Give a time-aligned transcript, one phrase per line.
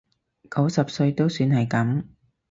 [0.49, 2.03] 九十歲都算係噉